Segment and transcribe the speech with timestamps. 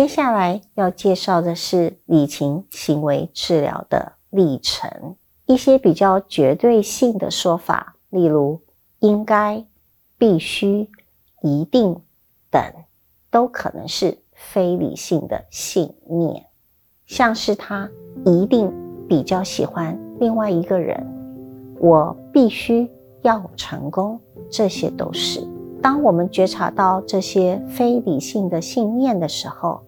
[0.00, 5.14] 接下来要介绍的是理情行为治疗的历程，
[5.44, 8.62] 一些比较绝对性的说法，例如
[9.00, 9.62] 应该、
[10.16, 10.88] 必须、
[11.42, 12.00] 一定
[12.50, 12.62] 等，
[13.30, 16.46] 都可能是非理性的信念，
[17.04, 17.86] 像是他
[18.24, 18.72] 一定
[19.06, 21.06] 比较喜欢另外一个人，
[21.78, 22.90] 我必须
[23.20, 24.18] 要成功，
[24.50, 25.46] 这些都是。
[25.82, 29.82] 当我们觉察到这些非理性的信念的时候，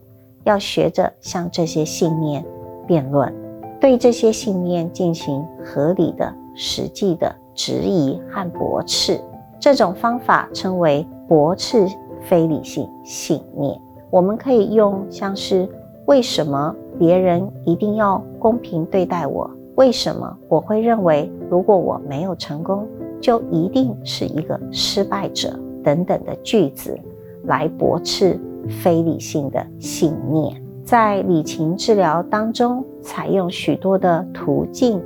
[0.44, 2.44] 要学着向这些信念
[2.86, 3.32] 辩论，
[3.80, 9.20] 对这些信念进行合理的、实际的质疑和驳斥。
[9.60, 11.86] 这种方法称为驳斥
[12.20, 13.80] 非理性信念。
[14.10, 15.68] 我们可以用像是
[16.06, 19.50] “为什么别人一定要公平对待我？
[19.76, 22.86] 为什么我会认为如果我没有成功，
[23.20, 26.96] 就一定是一个失败者？”等等的句子
[27.46, 35.00] 来驳斥非理性的信念，在理情治疗当中，采用许多的途径，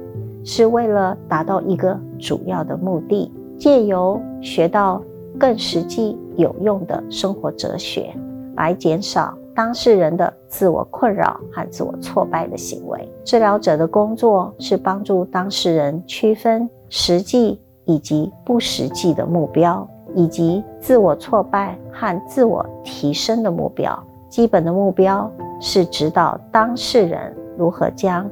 [0.45, 5.03] 是为了达到一个主要的目的，借由学到
[5.39, 8.15] 更实际有用的生活哲学，
[8.57, 13.09] 来减少当事人的自我困扰和自我挫败的行为。
[13.25, 19.89] 治疗者的工作是帮助当事人区分实际以及不实际的目标。
[20.17, 28.29] 以及自我挫败和自我提升的目标，基本的目标是指导当事人如何将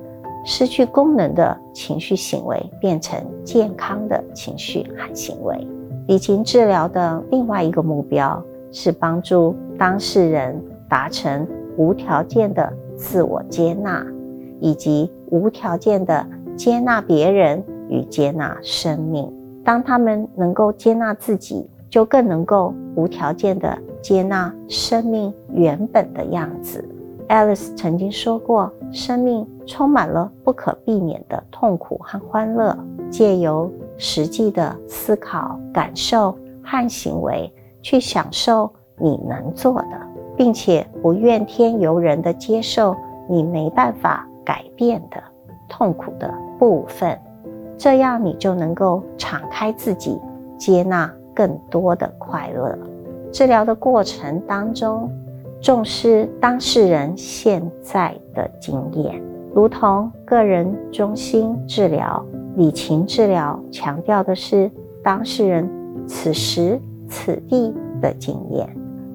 [0.46, 5.55] 失去功能的情绪行为变成健康的情绪和行为。
[6.08, 11.46] 理情治疗的另外一个目标是帮助当事人达成
[11.77, 14.06] 无条件的自我接纳，
[14.58, 19.30] 以及无条件的接纳别人与接纳生命。
[19.62, 21.68] 当他们能够接纳自己。
[21.95, 26.85] 就更能够无条件的接纳生命原本的样子。
[27.29, 32.77] Alice 曾经说过，生命充满了不可避免的痛苦和欢乐。
[33.11, 37.48] 借由实际的思考、感受和行为，
[37.80, 38.68] 去享受
[38.98, 40.01] 你能做的，
[40.36, 42.97] 并且不怨天尤人的接受
[43.29, 45.23] 你没办法改变的
[45.68, 47.17] 痛苦的部分，
[47.79, 50.20] 这样你就能够敞开自己，
[50.58, 51.08] 接纳。
[51.34, 52.78] 更多的快乐。
[53.33, 55.11] 治疗的过程当中，
[55.61, 59.20] 重视当事人现在的经验，
[59.52, 62.24] 如同个人中心治疗、
[62.56, 64.70] 理情治疗，强调的是
[65.02, 65.68] 当事人
[66.06, 68.68] 此时此地的经验，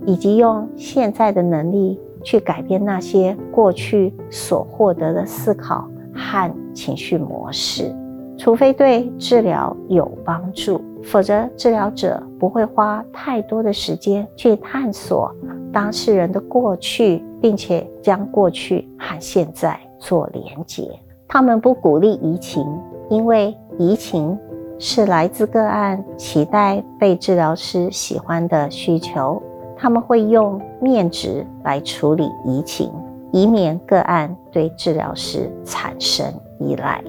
[0.05, 7.95] 以及用现在的能力去改变那些过去所获得的思考和情绪模式。
[8.37, 10.81] 除非对治疗有帮助。
[11.03, 15.33] 否则，治疗者不会花太多的时间去探索
[15.71, 20.87] 当事人的过去，并且将过去和现在做连结。
[21.27, 22.65] 他们不鼓励移情，
[23.09, 24.37] 因为移情
[24.77, 29.41] 是来自个案期待被治疗师喜欢的需求。
[29.77, 32.91] 他们会用面值来处理移情，
[33.31, 36.25] 以免个案对治疗师产生
[36.59, 37.01] 依赖。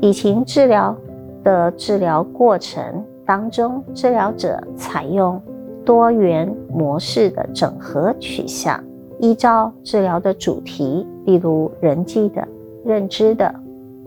[0.00, 0.96] 移情治疗
[1.42, 3.04] 的治疗过程。
[3.32, 5.40] 当中，治疗者采用
[5.86, 8.78] 多元模式的整合取向，
[9.18, 12.46] 依照治疗的主题，例如人际的、
[12.84, 13.54] 认知的、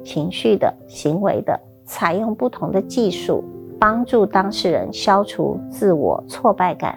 [0.03, 3.43] 情绪的、行为的，采用不同的技术，
[3.79, 6.95] 帮助当事人消除自我挫败感，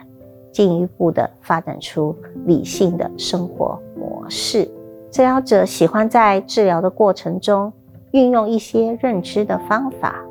[0.52, 2.14] 进一步的发展出
[2.44, 4.68] 理性的生活模式。
[5.10, 7.72] 治疗者喜欢在治疗的过程中
[8.10, 10.22] 运用一些认知的方法。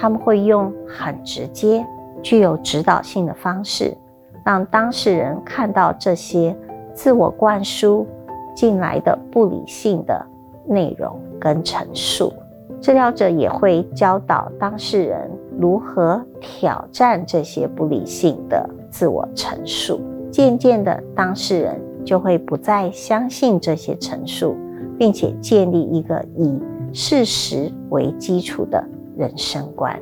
[0.00, 1.84] 他们会用很直接、
[2.22, 3.96] 具有指导性的方式，
[4.44, 6.56] 让当事人看到这些
[6.94, 8.06] 自我灌输
[8.54, 10.24] 进来的不理性的
[10.66, 12.32] 内容跟陈述。
[12.80, 15.28] 治疗者也会教导当事人
[15.58, 20.00] 如何挑战这些不理性的自我陈述。
[20.30, 24.56] 渐渐的，当事人就会不再相信这些陈述，
[24.96, 26.56] 并且建立一个以
[26.92, 28.80] 事实为基础的。
[29.18, 30.00] 人生观，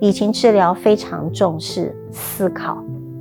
[0.00, 2.76] 理情治疗非常重视思考、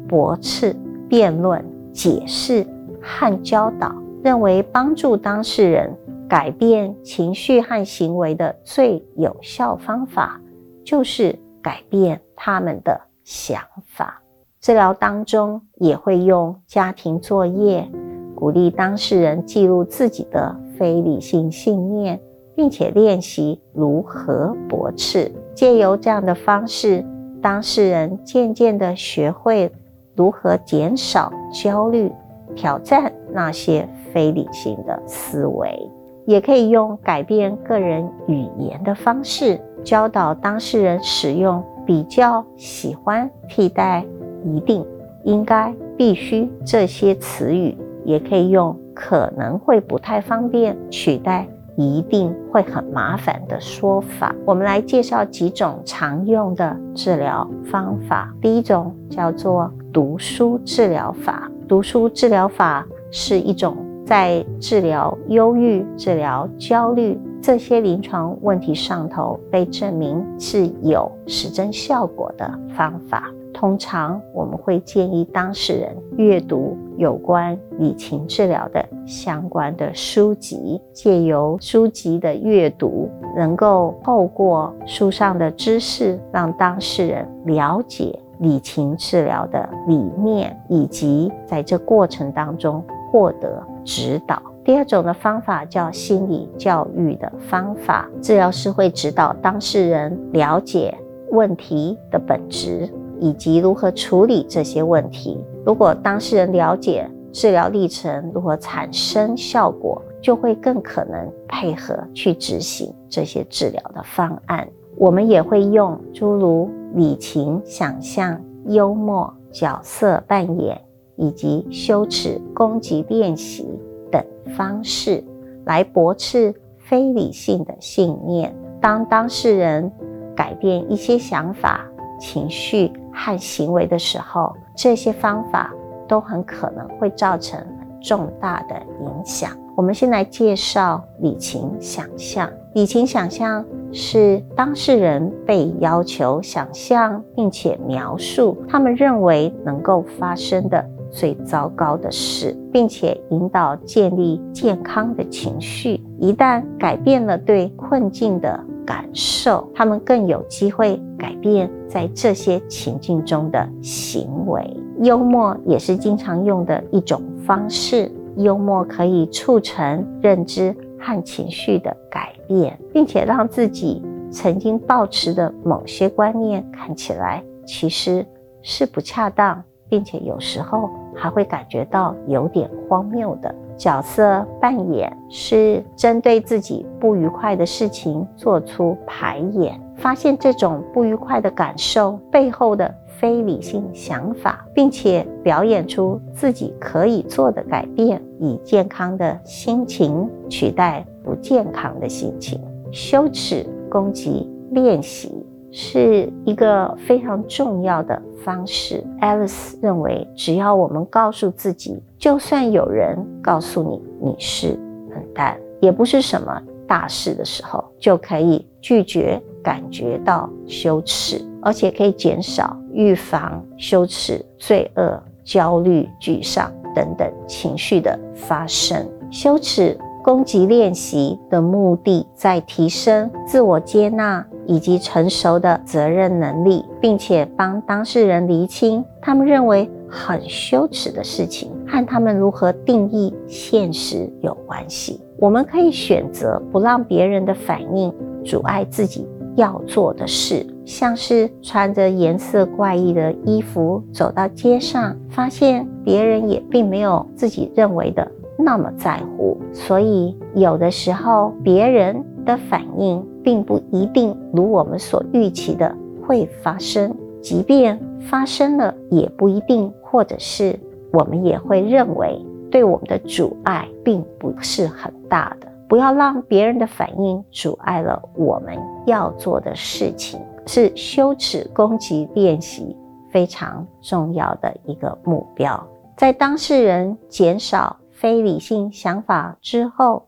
[0.06, 0.76] 驳斥、
[1.08, 1.64] 辩论、
[1.94, 2.68] 解释
[3.02, 5.96] 和教导，认为帮助当事人
[6.28, 10.42] 改变情绪和行为的最有效方法，
[10.84, 14.22] 就是改变他们的想法。
[14.60, 17.90] 治疗当中也会用家庭作业，
[18.36, 22.20] 鼓励当事人记录自己的非理性信念。
[22.58, 27.06] 并且练习如何驳斥，借由这样的方式，
[27.40, 29.72] 当事人渐渐地学会
[30.16, 32.12] 如何减少焦虑、
[32.56, 35.80] 挑战那些非理性的思维，
[36.26, 44.04] 也可以用改变个人语言的方式教导当事人使用比较、喜欢、替代、
[44.44, 44.84] 一定、
[45.24, 51.48] 应该、必须这些词语，也可以用可能会不太方便取代。
[51.78, 54.36] 一定会很麻烦的说法。
[54.46, 58.34] 我们来介绍几种常用的治疗方法。
[58.42, 61.50] 第一种叫做读书治疗法。
[61.68, 73.32] 读书治疗法是一种在治疗忧郁、治疗焦虑这些临床问题上头被证明是有实证效果的方法。
[73.58, 94.40] 通常我们会建议当事人阅读有关理情治疗的相关的书籍，借由书籍的阅读，能够透过书上的知识，让当事人了解理情治疗的理念，以及在这过程当中获得指导。
[94.64, 100.96] 第二种的方法叫心理教育的方法，治疗师会指导当事人了解
[101.32, 102.88] 问题的本质。
[103.20, 105.38] 以及如何处理这些问题。
[105.66, 114.68] 如果当事人了解治疗历程如何产生效果，就会更可能配合去执行这些治疗的方案。
[114.98, 120.80] 我们也会用诸如理情、想象、幽默、角色扮演
[121.16, 123.68] 以及羞耻、攻击练习
[124.12, 124.24] 等
[124.56, 125.24] 方式
[125.66, 128.56] 来驳斥非理性的信念。
[128.82, 129.92] 当当事人
[130.36, 131.86] 改变一些想法、
[132.20, 135.74] 情绪，和行为的时候，这些方法
[136.08, 137.60] 都很可能会造成
[138.00, 139.50] 重大的影响。
[139.76, 142.50] 我们先来介绍理情想象。
[142.74, 156.00] 理情想象是当事人被要求想象并且描述他们认为能够发生的最糟糕的事，并且引导建立健康的情绪。
[156.20, 164.66] 一旦改变了对困境的感受，他们更有机会改变在这些情境中的行为。
[165.02, 168.10] 幽默也是经常用的一种方式。
[168.38, 174.02] 幽默可以促成认知和情绪的改变，并且让自己
[174.32, 178.26] 曾经抱持的某些观念看起来其实
[178.62, 183.54] 是不恰当，并且有时候还会感觉到有点荒谬的。
[183.78, 202.60] 角色扮演是针对自己不愉快的事情做出排演，发现这种不愉快的感受背后的非理性想法，并且表演出自己可以做的改变，以健康的心情取代不健康的心情。
[202.92, 205.46] 羞耻攻击练习。
[205.80, 209.04] 是一个非常重要的方式。
[209.22, 214.70] Alice 认为，只要我们告诉自己，就算有人告诉你你是
[215.08, 229.08] 笨蛋，也不是什么大事的时候，就可以拒绝感觉到羞耻，而且可以减少、预防羞耻、罪恶、焦虑、沮丧等等情绪的发生。
[229.30, 234.44] 羞耻攻击练习的目的，在提升自我接纳。
[234.68, 245.20] 以及成熟的责任能力，并且帮当事人厘清他们认为很羞耻的事情和他们如何定义现实有关系。
[245.40, 248.14] 我们可以选择不让别人的反应
[248.44, 249.26] 阻碍自己
[249.56, 259.58] 要做的事，像是穿着颜色怪异的衣服走到街上，发现别人也并没有自己认为的那么在乎。
[259.72, 263.26] 所以有的时候别人的反应。
[263.48, 270.78] 并不一定如我们所预期的会发生，即便发生了，也不一定，或者是
[271.14, 275.72] 我们也会认为对我们的阻碍并不是很大的。
[275.88, 282.94] 不要让别人的反应阻碍了我们要做的事情，是羞耻攻击练习
[283.32, 285.82] 非常重要的一个目标。
[286.18, 290.28] 在当事人减少非理性想法之后。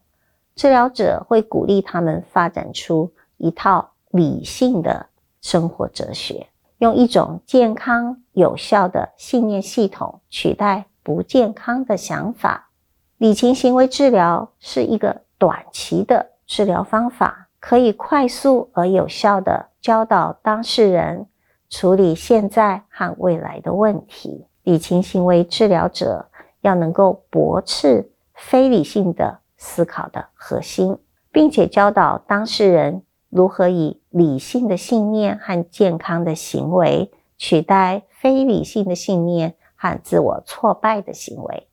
[0.60, 5.06] 治疗者会鼓励他们发展出一套理性的
[5.39, 6.48] 生活哲学，
[6.80, 12.72] 用一种健康有效的信念系统取代不健康的想法。
[13.20, 21.28] 理情行为治疗是一个短期的治疗方法，可以快速而有效地教导当事人
[21.70, 24.46] 处理现在和未来的问题。
[24.63, 26.28] 理情行为治疗者
[26.60, 29.39] 要能够驳斥非理性的。
[29.60, 30.98] 思考的核心，
[31.32, 41.69] 并且教导当事人如何以理性的信念和健康的行为取代非理性的信念和自我挫败的行为。